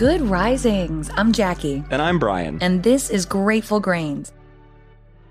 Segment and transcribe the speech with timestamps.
[0.00, 1.10] Good risings.
[1.14, 1.84] I'm Jackie.
[1.90, 2.56] And I'm Brian.
[2.62, 4.32] And this is Grateful Grains.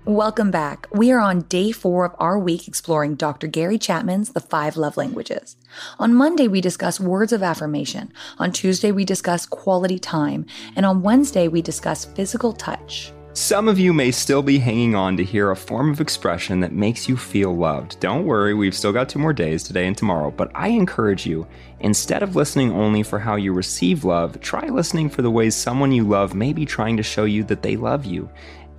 [0.04, 0.86] Welcome back.
[0.92, 3.48] We are on day four of our week exploring Dr.
[3.48, 5.56] Gary Chapman's The Five Love Languages.
[5.98, 8.12] On Monday, we discuss words of affirmation.
[8.38, 10.46] On Tuesday, we discuss quality time.
[10.76, 13.12] And on Wednesday, we discuss physical touch.
[13.32, 16.72] Some of you may still be hanging on to hear a form of expression that
[16.72, 18.00] makes you feel loved.
[18.00, 21.46] Don't worry, we've still got two more days, today and tomorrow, but I encourage you,
[21.78, 25.92] instead of listening only for how you receive love, try listening for the ways someone
[25.92, 28.28] you love may be trying to show you that they love you.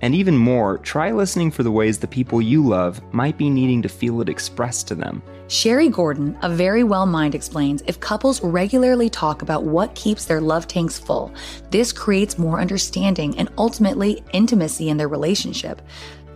[0.02, 3.82] And even more, try listening for the ways the people you love might be needing
[3.82, 5.22] to feel it expressed to them.
[5.46, 10.66] Sherri Gordon, a Verywell Mind, explains if couples regularly talk about what keeps their love
[10.66, 11.32] tanks full,
[11.70, 15.80] this creates more understanding and ultimately intimacy in their relationship.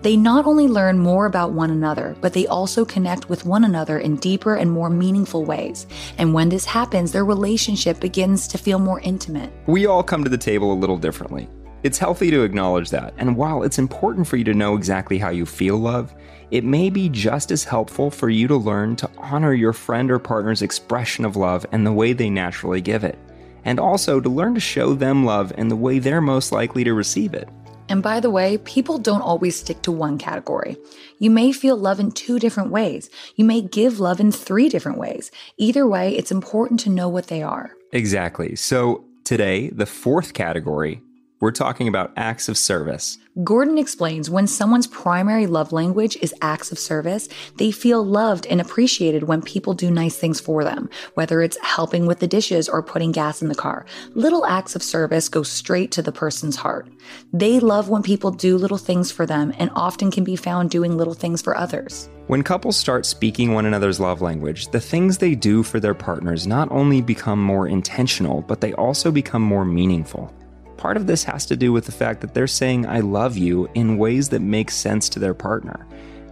[0.02, 3.98] They not only learn more about one another, but they also connect with one another
[3.98, 5.86] in deeper and more meaningful ways.
[6.18, 9.52] And when this happens, their relationship begins to feel more intimate.
[9.66, 11.48] We all come to the table a little differently.
[11.86, 15.30] It's healthy to acknowledge that, and while it's important for you to know exactly how
[15.30, 16.12] you feel love,
[16.50, 20.18] it may be just as helpful for you to learn to honor your friend or
[20.18, 23.16] partner's expression of love and the way they naturally give it,
[23.64, 26.92] and also to learn to show them love in the way they're most likely to
[26.92, 27.48] receive it.
[27.88, 30.76] And by the way, people don't always stick to one category.
[31.20, 33.10] You may feel love in two different ways.
[33.36, 35.30] You may give love in three different ways.
[35.56, 37.76] Either way, it's important to know what they are.
[37.92, 38.56] Exactly.
[38.56, 41.00] So, today, the fourth category
[41.40, 43.18] we're talking about acts of service.
[43.44, 48.60] Gordon explains when someone's primary love language is acts of service, they feel loved and
[48.62, 52.82] appreciated when people do nice things for them, whether it's helping with the dishes or
[52.82, 53.84] putting gas in the car.
[54.14, 56.88] Little acts of service go straight to the person's heart.
[57.34, 60.96] They love when people do little things for them and often can be found doing
[60.96, 62.08] little things for others.
[62.28, 66.46] When couples start speaking one another's love language, the things they do for their partners
[66.46, 70.32] not only become more intentional, but they also become more meaningful.
[70.76, 73.68] Part of this has to do with the fact that they're saying, I love you
[73.74, 75.86] in ways that make sense to their partner.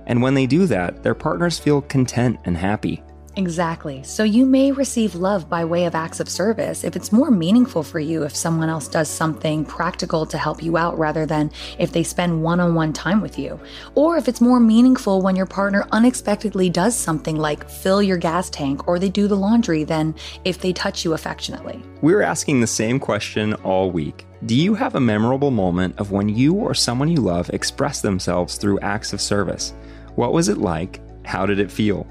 [0.07, 3.03] And when they do that, their partners feel content and happy.
[3.37, 4.03] Exactly.
[4.05, 7.83] So you may receive love by way of acts of service if it's more meaningful
[7.83, 11.93] for you if someone else does something practical to help you out rather than if
[11.93, 13.59] they spend one on one time with you.
[13.95, 18.49] Or if it's more meaningful when your partner unexpectedly does something like fill your gas
[18.51, 20.15] tank or they do the laundry than
[20.45, 21.83] if they touch you affectionately.
[22.03, 24.27] We're asking the same question all week.
[24.47, 28.57] Do you have a memorable moment of when you or someone you love expressed themselves
[28.59, 29.75] through acts of service?
[30.15, 31.01] What was it like?
[31.25, 32.07] How did it feel?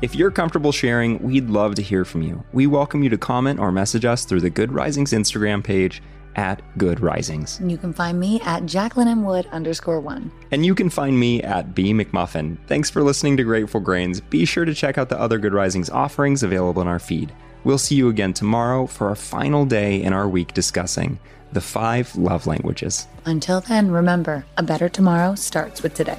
[0.00, 2.44] If you're comfortable sharing, we'd love to hear from you.
[2.52, 6.00] We welcome you to comment or message us through the Good Risings Instagram page
[6.36, 7.60] at Good Risings.
[7.64, 9.24] You can find me at Jacqueline M.
[9.24, 10.30] Wood underscore one.
[10.52, 12.58] And you can find me at B McMuffin.
[12.68, 14.20] Thanks for listening to Grateful Grains.
[14.20, 17.32] Be sure to check out the other Good Risings offerings available in our feed.
[17.64, 21.18] We'll see you again tomorrow for our final day in our week discussing
[21.50, 23.08] the five love languages.
[23.24, 26.18] Until then, remember, a better tomorrow starts with today.